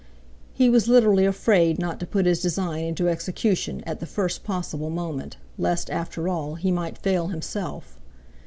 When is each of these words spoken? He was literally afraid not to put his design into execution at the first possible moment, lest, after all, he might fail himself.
He 0.51 0.67
was 0.67 0.87
literally 0.87 1.27
afraid 1.27 1.77
not 1.77 1.99
to 1.99 2.07
put 2.07 2.25
his 2.25 2.41
design 2.41 2.85
into 2.85 3.07
execution 3.07 3.83
at 3.85 3.99
the 3.99 4.07
first 4.07 4.43
possible 4.43 4.89
moment, 4.89 5.37
lest, 5.59 5.91
after 5.91 6.27
all, 6.27 6.55
he 6.55 6.71
might 6.71 6.97
fail 6.97 7.27
himself. 7.27 8.01